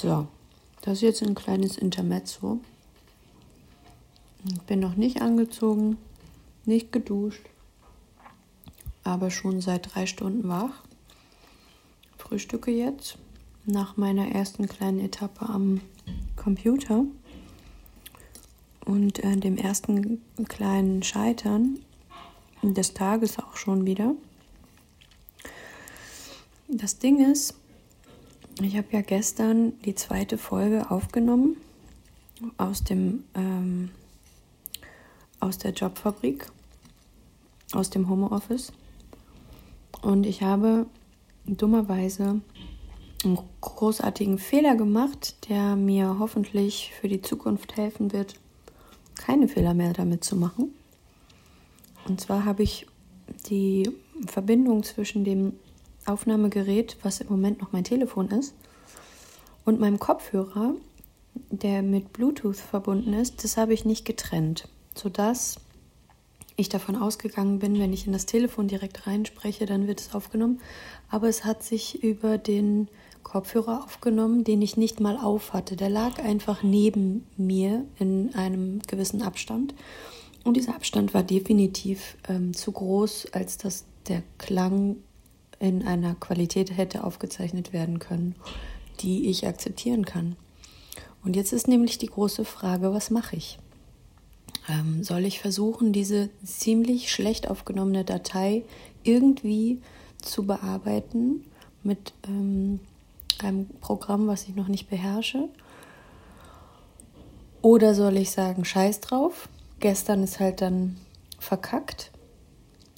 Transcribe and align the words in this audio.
So, 0.00 0.28
das 0.82 0.98
ist 0.98 1.02
jetzt 1.02 1.22
ein 1.24 1.34
kleines 1.34 1.76
Intermezzo. 1.76 2.60
Ich 4.46 4.60
bin 4.62 4.78
noch 4.78 4.94
nicht 4.94 5.20
angezogen, 5.20 5.98
nicht 6.64 6.92
geduscht, 6.92 7.44
aber 9.02 9.32
schon 9.32 9.60
seit 9.60 9.92
drei 9.92 10.06
Stunden 10.06 10.48
wach. 10.48 10.84
Frühstücke 12.16 12.70
jetzt 12.70 13.18
nach 13.64 13.96
meiner 13.96 14.28
ersten 14.28 14.68
kleinen 14.68 15.00
Etappe 15.00 15.48
am 15.48 15.80
Computer 16.36 17.04
und 18.84 19.24
äh, 19.24 19.36
dem 19.36 19.56
ersten 19.56 20.22
kleinen 20.46 21.02
Scheitern 21.02 21.80
des 22.62 22.94
Tages 22.94 23.40
auch 23.40 23.56
schon 23.56 23.84
wieder. 23.84 24.14
Das 26.68 26.98
Ding 26.98 27.18
ist, 27.32 27.54
ich 28.64 28.76
habe 28.76 28.88
ja 28.92 29.02
gestern 29.02 29.78
die 29.82 29.94
zweite 29.94 30.38
Folge 30.38 30.90
aufgenommen 30.90 31.56
aus 32.56 32.84
dem 32.84 33.24
ähm, 33.34 33.90
aus 35.40 35.58
der 35.58 35.72
Jobfabrik, 35.72 36.50
aus 37.72 37.90
dem 37.90 38.08
Homeoffice. 38.08 38.72
Und 40.02 40.26
ich 40.26 40.42
habe 40.42 40.86
dummerweise 41.46 42.40
einen 43.24 43.38
großartigen 43.60 44.38
Fehler 44.38 44.76
gemacht, 44.76 45.48
der 45.48 45.76
mir 45.76 46.18
hoffentlich 46.18 46.92
für 47.00 47.08
die 47.08 47.22
Zukunft 47.22 47.76
helfen 47.76 48.12
wird, 48.12 48.34
keine 49.16 49.48
Fehler 49.48 49.74
mehr 49.74 49.92
damit 49.92 50.24
zu 50.24 50.36
machen. 50.36 50.72
Und 52.06 52.20
zwar 52.20 52.44
habe 52.44 52.62
ich 52.62 52.86
die 53.48 53.90
Verbindung 54.26 54.82
zwischen 54.84 55.24
dem 55.24 55.54
Aufnahmegerät, 56.08 56.96
was 57.02 57.20
im 57.20 57.28
Moment 57.28 57.60
noch 57.60 57.72
mein 57.72 57.84
Telefon 57.84 58.28
ist, 58.28 58.54
und 59.64 59.80
meinem 59.80 59.98
Kopfhörer, 59.98 60.74
der 61.50 61.82
mit 61.82 62.12
Bluetooth 62.12 62.56
verbunden 62.56 63.12
ist, 63.12 63.44
das 63.44 63.56
habe 63.56 63.74
ich 63.74 63.84
nicht 63.84 64.04
getrennt, 64.04 64.68
sodass 64.94 65.56
ich 66.56 66.68
davon 66.68 66.96
ausgegangen 66.96 67.60
bin, 67.60 67.78
wenn 67.78 67.92
ich 67.92 68.06
in 68.06 68.12
das 68.12 68.26
Telefon 68.26 68.66
direkt 68.66 69.06
reinspreche, 69.06 69.64
dann 69.64 69.86
wird 69.86 70.00
es 70.00 70.14
aufgenommen. 70.14 70.60
Aber 71.08 71.28
es 71.28 71.44
hat 71.44 71.62
sich 71.62 72.02
über 72.02 72.36
den 72.36 72.88
Kopfhörer 73.22 73.84
aufgenommen, 73.84 74.42
den 74.42 74.60
ich 74.60 74.76
nicht 74.76 74.98
mal 74.98 75.16
auf 75.16 75.52
hatte. 75.52 75.76
Der 75.76 75.88
lag 75.88 76.18
einfach 76.18 76.64
neben 76.64 77.26
mir 77.36 77.84
in 77.98 78.34
einem 78.34 78.80
gewissen 78.88 79.22
Abstand. 79.22 79.74
Und 80.44 80.56
dieser 80.56 80.74
Abstand 80.74 81.14
war 81.14 81.22
definitiv 81.22 82.16
ähm, 82.28 82.54
zu 82.54 82.72
groß, 82.72 83.28
als 83.32 83.58
dass 83.58 83.84
der 84.08 84.22
Klang 84.38 84.96
in 85.60 85.86
einer 85.86 86.14
Qualität 86.14 86.76
hätte 86.76 87.04
aufgezeichnet 87.04 87.72
werden 87.72 87.98
können, 87.98 88.34
die 89.00 89.28
ich 89.28 89.46
akzeptieren 89.46 90.04
kann. 90.04 90.36
Und 91.24 91.36
jetzt 91.36 91.52
ist 91.52 91.68
nämlich 91.68 91.98
die 91.98 92.06
große 92.06 92.44
Frage, 92.44 92.92
was 92.92 93.10
mache 93.10 93.36
ich? 93.36 93.58
Ähm, 94.68 95.02
soll 95.02 95.24
ich 95.24 95.40
versuchen, 95.40 95.92
diese 95.92 96.30
ziemlich 96.44 97.10
schlecht 97.10 97.50
aufgenommene 97.50 98.04
Datei 98.04 98.64
irgendwie 99.02 99.80
zu 100.22 100.46
bearbeiten 100.46 101.44
mit 101.82 102.12
ähm, 102.26 102.80
einem 103.38 103.66
Programm, 103.80 104.26
was 104.26 104.44
ich 104.44 104.54
noch 104.54 104.68
nicht 104.68 104.88
beherrsche? 104.90 105.48
Oder 107.62 107.94
soll 107.94 108.16
ich 108.16 108.30
sagen, 108.30 108.64
scheiß 108.64 109.00
drauf? 109.00 109.48
Gestern 109.80 110.22
ist 110.22 110.40
halt 110.40 110.60
dann 110.60 110.96
verkackt. 111.38 112.10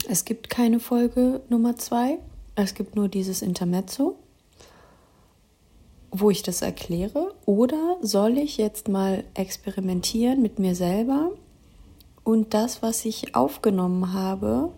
Es 0.09 0.25
gibt 0.25 0.51
keine 0.51 0.81
Folge 0.81 1.43
Nummer 1.49 1.77
zwei. 1.77 2.19
Es 2.63 2.75
gibt 2.75 2.97
nur 2.97 3.09
dieses 3.09 3.43
Intermezzo, 3.43 4.17
wo 6.11 6.31
ich 6.31 6.43
das 6.43 6.63
erkläre. 6.63 7.35
Oder 7.47 7.97
soll 8.03 8.39
ich 8.39 8.57
jetzt 8.57 8.89
mal 8.89 9.25
experimentieren 9.35 10.43
mit 10.43 10.59
mir 10.59 10.75
selber 10.75 11.31
und 12.25 12.55
das, 12.55 12.83
was 12.83 13.05
ich 13.05 13.35
aufgenommen 13.35 14.13
habe, 14.13 14.73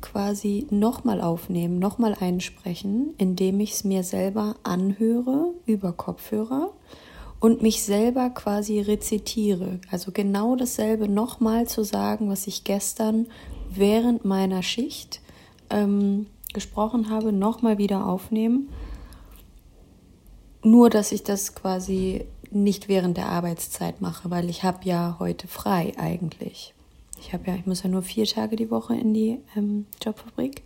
quasi 0.00 0.66
nochmal 0.70 1.20
aufnehmen, 1.20 1.78
nochmal 1.78 2.16
einsprechen, 2.18 3.14
indem 3.18 3.60
ich 3.60 3.72
es 3.72 3.84
mir 3.84 4.02
selber 4.02 4.56
anhöre 4.62 5.52
über 5.64 5.92
Kopfhörer 5.92 6.72
und 7.40 7.62
mich 7.62 7.82
selber 7.82 8.30
quasi 8.30 8.80
rezitiere. 8.80 9.80
Also 9.90 10.12
genau 10.12 10.56
dasselbe 10.56 11.08
nochmal 11.08 11.66
zu 11.66 11.84
sagen, 11.84 12.28
was 12.28 12.46
ich 12.46 12.64
gestern 12.64 13.26
während 13.70 14.24
meiner 14.24 14.62
Schicht 14.62 15.20
ähm, 15.70 16.26
gesprochen 16.56 17.10
habe, 17.10 17.32
nochmal 17.32 17.76
wieder 17.76 18.06
aufnehmen. 18.06 18.70
Nur, 20.62 20.88
dass 20.88 21.12
ich 21.12 21.22
das 21.22 21.54
quasi 21.54 22.24
nicht 22.50 22.88
während 22.88 23.18
der 23.18 23.28
Arbeitszeit 23.28 24.00
mache, 24.00 24.30
weil 24.30 24.48
ich 24.48 24.64
habe 24.64 24.78
ja 24.84 25.16
heute 25.18 25.48
frei 25.48 25.92
eigentlich. 25.98 26.72
Ich 27.20 27.34
habe 27.34 27.46
ja, 27.46 27.56
ich 27.56 27.66
muss 27.66 27.82
ja 27.82 27.90
nur 27.90 28.02
vier 28.02 28.24
Tage 28.24 28.56
die 28.56 28.70
Woche 28.70 28.96
in 28.96 29.12
die 29.12 29.38
ähm, 29.54 29.84
Jobfabrik. 30.02 30.62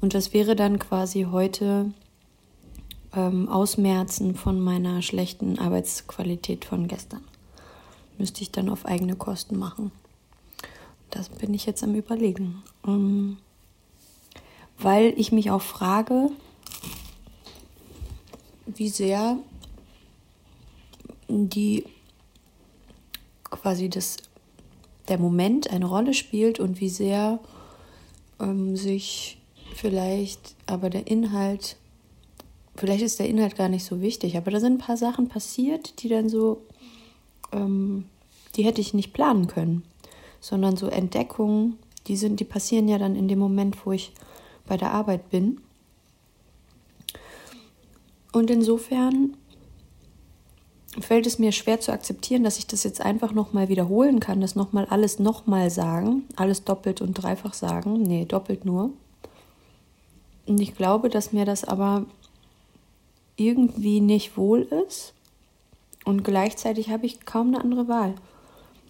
Und 0.00 0.14
das 0.14 0.32
wäre 0.32 0.56
dann 0.56 0.78
quasi 0.78 1.26
heute 1.30 1.92
ähm, 3.14 3.50
Ausmerzen 3.50 4.34
von 4.34 4.58
meiner 4.58 5.02
schlechten 5.02 5.58
Arbeitsqualität 5.58 6.64
von 6.64 6.88
gestern. 6.88 7.22
Müsste 8.16 8.40
ich 8.40 8.50
dann 8.50 8.70
auf 8.70 8.86
eigene 8.86 9.16
Kosten 9.16 9.58
machen. 9.58 9.92
Das 11.10 11.28
bin 11.28 11.52
ich 11.52 11.66
jetzt 11.66 11.84
am 11.84 11.94
Überlegen. 11.94 12.62
Ähm, 12.86 13.36
weil 14.78 15.14
ich 15.16 15.32
mich 15.32 15.50
auch 15.50 15.62
frage, 15.62 16.30
wie 18.66 18.88
sehr 18.88 19.38
die 21.28 21.84
quasi 23.44 23.88
das, 23.88 24.16
der 25.08 25.18
Moment 25.18 25.70
eine 25.70 25.86
Rolle 25.86 26.14
spielt 26.14 26.60
und 26.60 26.80
wie 26.80 26.88
sehr 26.88 27.38
ähm, 28.40 28.76
sich 28.76 29.38
vielleicht 29.74 30.54
aber 30.66 30.90
der 30.90 31.06
Inhalt, 31.06 31.76
vielleicht 32.76 33.02
ist 33.02 33.18
der 33.18 33.28
Inhalt 33.28 33.56
gar 33.56 33.68
nicht 33.68 33.84
so 33.84 34.00
wichtig, 34.00 34.36
aber 34.36 34.50
da 34.50 34.60
sind 34.60 34.74
ein 34.74 34.86
paar 34.86 34.96
Sachen 34.96 35.28
passiert, 35.28 36.02
die 36.02 36.08
dann 36.08 36.28
so, 36.28 36.62
ähm, 37.52 38.04
die 38.56 38.64
hätte 38.64 38.80
ich 38.80 38.94
nicht 38.94 39.12
planen 39.12 39.46
können, 39.46 39.84
sondern 40.40 40.76
so 40.76 40.88
Entdeckungen, 40.88 41.78
die 42.06 42.16
sind, 42.16 42.40
die 42.40 42.44
passieren 42.44 42.88
ja 42.88 42.98
dann 42.98 43.16
in 43.16 43.28
dem 43.28 43.38
Moment, 43.38 43.86
wo 43.86 43.92
ich 43.92 44.12
bei 44.66 44.76
der 44.76 44.92
Arbeit 44.92 45.30
bin. 45.30 45.60
Und 48.32 48.50
insofern 48.50 49.36
fällt 51.00 51.26
es 51.26 51.38
mir 51.38 51.52
schwer 51.52 51.80
zu 51.80 51.92
akzeptieren, 51.92 52.44
dass 52.44 52.58
ich 52.58 52.66
das 52.66 52.84
jetzt 52.84 53.00
einfach 53.00 53.32
nochmal 53.32 53.68
wiederholen 53.68 54.20
kann, 54.20 54.40
das 54.40 54.54
nochmal 54.54 54.86
alles 54.86 55.18
nochmal 55.18 55.70
sagen, 55.70 56.24
alles 56.36 56.64
doppelt 56.64 57.00
und 57.00 57.14
dreifach 57.14 57.54
sagen, 57.54 58.02
nee, 58.02 58.24
doppelt 58.24 58.64
nur. 58.64 58.90
Und 60.46 60.60
ich 60.60 60.74
glaube, 60.74 61.08
dass 61.08 61.32
mir 61.32 61.44
das 61.44 61.64
aber 61.64 62.06
irgendwie 63.36 64.00
nicht 64.00 64.36
wohl 64.36 64.62
ist 64.86 65.14
und 66.04 66.24
gleichzeitig 66.24 66.90
habe 66.90 67.06
ich 67.06 67.24
kaum 67.24 67.48
eine 67.48 67.60
andere 67.62 67.88
Wahl. 67.88 68.14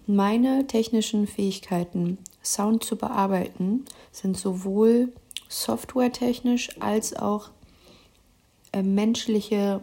Meine 0.05 0.67
technischen 0.67 1.27
Fähigkeiten, 1.27 2.17
Sound 2.43 2.83
zu 2.83 2.97
bearbeiten, 2.97 3.85
sind 4.11 4.37
sowohl 4.37 5.13
softwaretechnisch 5.53 6.81
als 6.81 7.15
auch 7.15 7.51
äh, 8.71 8.81
menschliche 8.81 9.81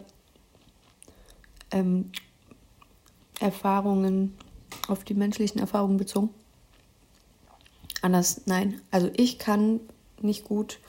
ähm, 1.71 2.11
Erfahrungen, 3.39 4.35
auf 4.87 5.03
die 5.03 5.13
menschlichen 5.13 5.59
Erfahrungen 5.59 5.97
bezogen. 5.97 6.29
Anders, 8.01 8.41
nein. 8.45 8.81
Also 8.91 9.09
ich 9.15 9.39
kann 9.39 9.79
nicht 10.21 10.43
gut 10.43 10.79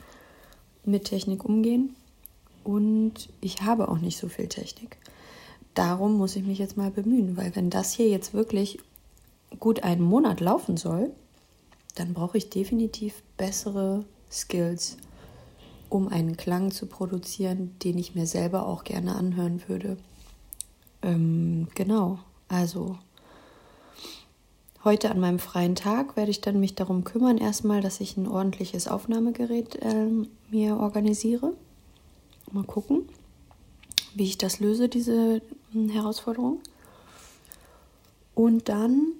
mit 0.83 1.05
Technik 1.05 1.45
umgehen 1.45 1.95
und 2.63 3.29
ich 3.39 3.61
habe 3.61 3.87
auch 3.87 3.99
nicht 3.99 4.17
so 4.17 4.27
viel 4.27 4.47
Technik. 4.47 4.97
Darum 5.73 6.17
muss 6.17 6.35
ich 6.35 6.43
mich 6.43 6.59
jetzt 6.59 6.77
mal 6.77 6.91
bemühen, 6.91 7.37
weil 7.37 7.55
wenn 7.55 7.69
das 7.69 7.93
hier 7.93 8.09
jetzt 8.09 8.33
wirklich 8.33 8.79
gut 9.59 9.83
einen 9.83 10.01
Monat 10.01 10.41
laufen 10.41 10.77
soll, 10.77 11.11
dann 11.95 12.13
brauche 12.13 12.37
ich 12.37 12.49
definitiv 12.49 13.23
bessere 13.37 14.05
Skills, 14.33 14.97
um 15.89 16.07
einen 16.07 16.37
Klang 16.37 16.71
zu 16.71 16.87
produzieren, 16.87 17.75
den 17.83 17.97
ich 17.97 18.15
mir 18.15 18.27
selber 18.27 18.67
auch 18.67 18.83
gerne 18.83 19.15
anhören 19.15 19.61
würde. 19.67 19.97
Ähm, 21.01 21.67
genau, 21.75 22.19
also 22.47 22.97
heute 24.83 25.11
an 25.11 25.19
meinem 25.19 25.39
freien 25.39 25.75
Tag 25.75 26.15
werde 26.15 26.31
ich 26.31 26.41
dann 26.41 26.59
mich 26.59 26.75
darum 26.75 27.03
kümmern, 27.03 27.37
erstmal, 27.37 27.81
dass 27.81 27.99
ich 27.99 28.17
ein 28.17 28.27
ordentliches 28.27 28.87
Aufnahmegerät 28.87 29.75
äh, 29.75 30.09
mir 30.49 30.77
organisiere. 30.77 31.53
Mal 32.51 32.63
gucken, 32.63 33.07
wie 34.15 34.25
ich 34.25 34.37
das 34.37 34.59
löse, 34.59 34.89
diese 34.89 35.41
hm, 35.71 35.89
Herausforderung. 35.89 36.59
Und 38.35 38.69
dann 38.69 39.13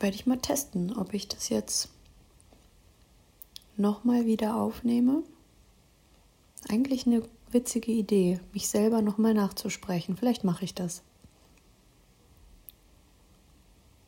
werde 0.00 0.16
ich 0.16 0.26
mal 0.26 0.38
testen, 0.38 0.96
ob 0.96 1.14
ich 1.14 1.28
das 1.28 1.48
jetzt 1.48 1.88
nochmal 3.76 4.26
wieder 4.26 4.56
aufnehme. 4.56 5.22
Eigentlich 6.68 7.06
eine 7.06 7.22
witzige 7.50 7.92
Idee, 7.92 8.40
mich 8.52 8.68
selber 8.68 9.02
nochmal 9.02 9.34
nachzusprechen. 9.34 10.16
Vielleicht 10.16 10.44
mache 10.44 10.64
ich 10.64 10.74
das. 10.74 11.02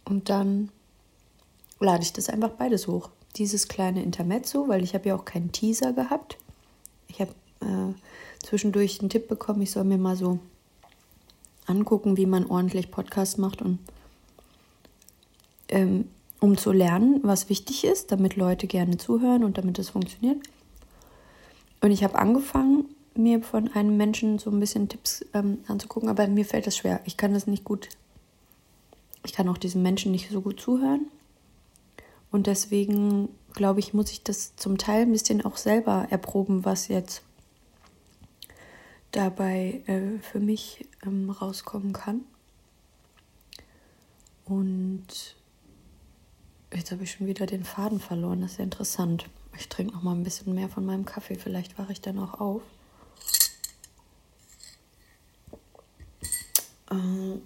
Und 0.05 0.29
dann 0.29 0.71
lade 1.81 2.03
ich 2.03 2.13
das 2.13 2.29
einfach 2.29 2.51
beides 2.51 2.87
hoch. 2.87 3.11
Dieses 3.37 3.69
kleine 3.69 4.03
Intermezzo, 4.03 4.69
weil 4.69 4.83
ich 4.83 4.95
habe 4.95 5.09
ja 5.09 5.17
auch 5.17 5.25
keinen 5.25 5.53
Teaser 5.53 5.93
gehabt. 5.93 6.39
Ich 7.09 7.21
habe 7.21 7.33
äh, 7.61 8.45
zwischendurch 8.45 9.01
einen 9.01 9.11
Tipp 9.11 9.29
bekommen, 9.29 9.63
ich 9.63 9.71
soll 9.71 9.85
mir 9.85 9.99
mal 9.99 10.17
so 10.17 10.39
angucken, 11.67 12.17
wie 12.17 12.27
man 12.27 12.47
ordentlich 12.47 12.91
Podcast 12.91 13.39
macht 13.39 13.61
und 13.61 13.79
ähm, 15.69 16.09
um 16.47 16.57
zu 16.57 16.71
lernen, 16.71 17.19
was 17.25 17.49
wichtig 17.49 17.85
ist, 17.85 18.13
damit 18.13 18.37
Leute 18.37 18.69
gerne 18.69 18.99
zuhören 18.99 19.43
und 19.43 19.59
damit 19.59 19.81
es 19.81 19.91
funktioniert. 19.91 20.39
Und 21.81 21.91
ich 21.91 22.05
habe 22.05 22.17
angefangen, 22.17 22.85
mir 23.17 23.43
von 23.43 23.73
einem 23.73 23.97
Menschen 23.97 24.39
so 24.39 24.51
ein 24.51 24.61
bisschen 24.61 24.89
Tipps 24.89 25.25
ähm, 25.35 25.59
anzugucken, 25.67 26.09
aber 26.09 26.29
mir 26.29 26.45
fällt 26.45 26.69
das 26.69 26.77
schwer. 26.77 27.01
Ich 27.05 27.17
kann 27.17 27.35
das 27.35 27.49
nicht 27.49 27.65
gut, 27.65 27.89
ich 29.25 29.33
kann 29.33 29.49
auch 29.49 29.59
diesen 29.59 29.83
Menschen 29.83 30.13
nicht 30.13 30.31
so 30.31 30.41
gut 30.41 30.61
zuhören. 30.61 31.07
Und 32.31 32.47
deswegen, 32.47 33.29
glaube 33.53 33.81
ich, 33.81 33.93
muss 33.93 34.13
ich 34.13 34.23
das 34.23 34.55
zum 34.55 34.79
Teil 34.79 35.03
ein 35.03 35.13
bisschen 35.13 35.45
auch 35.45 35.57
selber 35.57 36.07
erproben, 36.11 36.65
was 36.65 36.87
jetzt 36.87 37.23
dabei 39.11 39.83
äh, 39.87 40.21
für 40.21 40.39
mich 40.39 40.87
ähm, 41.05 41.29
rauskommen 41.29 41.93
kann. 41.93 42.21
Und 44.45 45.36
jetzt 46.77 46.93
habe 46.93 47.05
ich 47.05 47.13
schon 47.13 47.27
wieder 47.27 47.47
den 47.47 47.65
Faden 47.65 48.01
verloren. 48.01 48.41
Das 48.41 48.53
ist 48.53 48.59
ja 48.59 48.65
interessant. 48.65 49.29
Ich 49.59 49.69
trinke 49.69 49.95
noch 49.95 50.03
mal 50.03 50.15
ein 50.15 50.23
bisschen 50.23 50.55
mehr 50.55 50.69
von 50.69 50.85
meinem 50.85 51.05
Kaffee. 51.05 51.37
Vielleicht 51.37 51.79
wache 51.79 51.93
ich 51.93 52.01
dann 52.01 52.19
auch 52.19 52.41
auf. 52.41 52.63
Äh, 56.91 57.39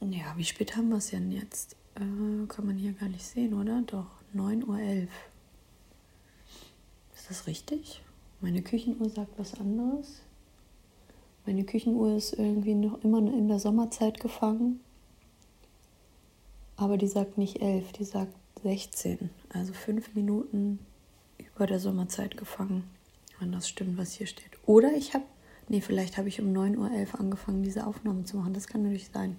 ja, 0.00 0.34
wie 0.36 0.44
spät 0.44 0.76
haben 0.76 0.88
wir 0.88 0.96
es 0.96 1.10
denn 1.10 1.30
jetzt? 1.30 1.76
Äh, 1.94 2.46
kann 2.48 2.66
man 2.66 2.76
hier 2.76 2.92
gar 2.92 3.08
nicht 3.08 3.24
sehen, 3.24 3.54
oder? 3.54 3.82
Doch, 3.82 4.06
9.11 4.34 4.66
Uhr. 4.66 5.08
Ist 7.14 7.30
das 7.30 7.46
richtig? 7.46 8.02
Meine 8.40 8.62
Küchenuhr 8.62 9.10
sagt 9.10 9.38
was 9.38 9.54
anderes. 9.54 10.22
Meine 11.44 11.64
Küchenuhr 11.64 12.16
ist 12.16 12.34
irgendwie 12.34 12.74
noch 12.74 13.02
immer 13.02 13.18
in 13.18 13.48
der 13.48 13.58
Sommerzeit 13.58 14.20
gefangen. 14.20 14.80
Aber 16.78 16.96
die 16.96 17.08
sagt 17.08 17.38
nicht 17.38 17.60
11, 17.60 17.92
die 17.92 18.04
sagt 18.04 18.34
16. 18.62 19.30
Also 19.48 19.72
fünf 19.72 20.14
Minuten 20.14 20.78
über 21.36 21.66
der 21.66 21.80
Sommerzeit 21.80 22.36
gefangen, 22.36 22.84
wenn 23.40 23.50
das 23.50 23.68
stimmt, 23.68 23.98
was 23.98 24.12
hier 24.12 24.28
steht. 24.28 24.52
Oder 24.64 24.92
ich 24.92 25.12
habe, 25.12 25.24
nee, 25.68 25.80
vielleicht 25.80 26.16
habe 26.16 26.28
ich 26.28 26.40
um 26.40 26.52
9.11 26.52 26.78
Uhr 27.14 27.20
angefangen, 27.20 27.64
diese 27.64 27.84
Aufnahme 27.84 28.24
zu 28.24 28.36
machen. 28.36 28.54
Das 28.54 28.68
kann 28.68 28.84
natürlich 28.84 29.10
sein. 29.12 29.36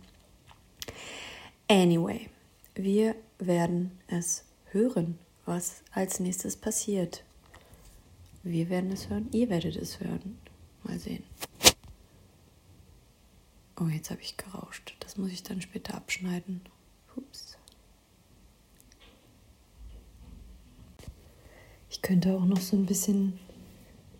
Anyway, 1.70 2.30
wir 2.76 3.16
werden 3.38 3.92
es 4.08 4.44
hören, 4.72 5.18
was 5.46 5.82
als 5.94 6.20
nächstes 6.20 6.58
passiert. 6.58 7.24
Wir 8.44 8.68
werden 8.68 8.92
es 8.92 9.10
hören, 9.10 9.30
ihr 9.32 9.50
werdet 9.50 9.78
es 9.78 10.02
hören. 10.02 10.38
Mal 10.84 11.00
sehen. 11.00 11.24
Oh, 13.80 13.88
jetzt 13.88 14.12
habe 14.12 14.22
ich 14.22 14.36
gerauscht. 14.36 14.98
Das 15.00 15.16
muss 15.18 15.32
ich 15.32 15.44
dann 15.44 15.62
später 15.62 15.96
abschneiden. 15.96 16.62
Ups. 17.20 17.58
Ich 21.90 22.02
könnte 22.02 22.34
auch 22.34 22.46
noch 22.46 22.62
so 22.62 22.78
ein 22.78 22.86
bisschen 22.86 23.40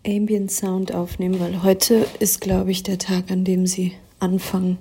Ambient 0.06 0.50
Sound 0.50 0.92
aufnehmen, 0.94 1.40
weil 1.40 1.62
heute 1.62 2.06
ist, 2.18 2.40
glaube 2.40 2.70
ich, 2.70 2.82
der 2.82 2.98
Tag, 2.98 3.30
an 3.30 3.44
dem 3.44 3.66
sie 3.66 3.92
anfangen, 4.18 4.78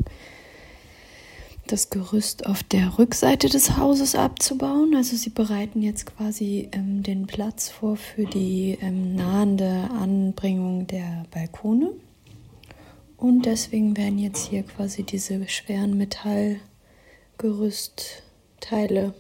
das 1.68 1.90
Gerüst 1.90 2.46
auf 2.46 2.64
der 2.64 2.98
Rückseite 2.98 3.48
des 3.48 3.78
Hauses 3.78 4.16
abzubauen. 4.16 4.96
Also 4.96 5.16
sie 5.16 5.30
bereiten 5.30 5.82
jetzt 5.82 6.06
quasi 6.08 6.70
ähm, 6.72 7.04
den 7.04 7.28
Platz 7.28 7.70
vor 7.70 7.96
für 7.96 8.26
die 8.26 8.78
ähm, 8.82 9.16
nahende 9.16 9.90
Anbringung 10.00 10.88
der 10.88 11.26
Balkone. 11.32 11.92
Und 13.18 13.46
deswegen 13.46 13.98
werden 13.98 14.18
jetzt 14.18 14.48
hier 14.48 14.64
quasi 14.64 15.04
diese 15.04 15.48
schweren 15.48 15.98
Metallgerüstteile 17.40 19.14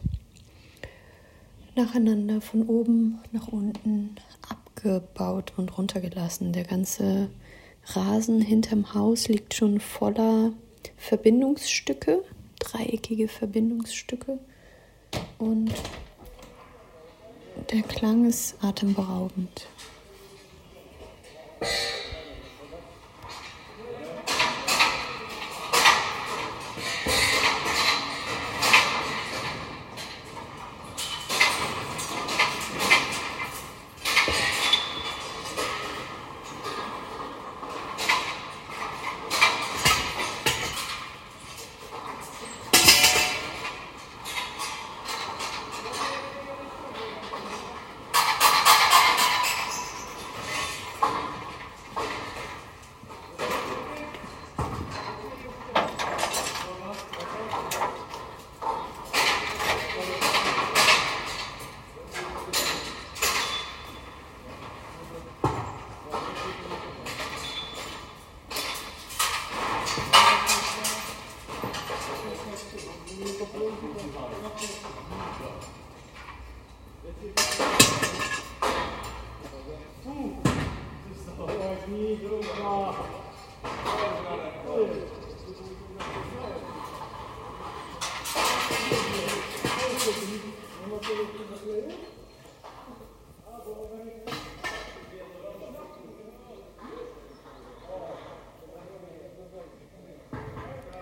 nacheinander 1.75 2.42
von 2.42 2.68
oben 2.68 3.19
nach 3.31 3.48
unten 3.48 4.16
abgebaut 4.50 5.54
und 5.56 5.77
runtergelassen. 5.77 6.51
Der 6.51 6.66
ganze 6.66 7.30
Rasen 7.86 8.42
hinterm 8.42 8.94
Haus 8.94 9.30
liegt 9.30 9.54
schon 9.54 9.80
voller 9.80 10.51
Verbindungsstücke 10.98 12.24
dreieckige 12.60 13.30
Verbindungsstücke 13.30 14.38
und 15.38 15.72
der 17.72 17.83
Klang 17.83 18.25
ist 18.25 18.62
atemberaubend. 18.62 19.68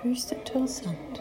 Höchst 0.08 0.32
interessant. 0.32 1.17